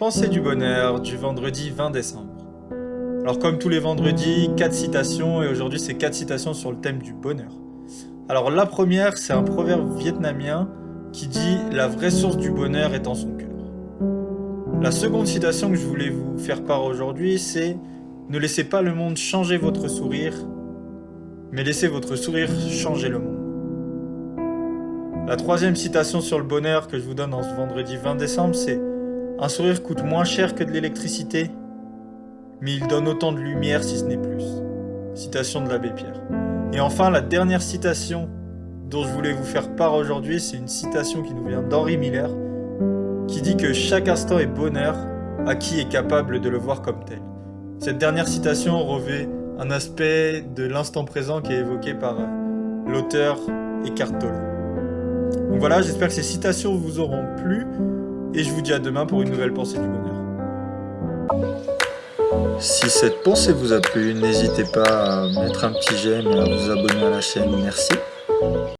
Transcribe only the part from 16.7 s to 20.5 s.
aujourd'hui, c'est ne laissez pas le monde changer votre sourire,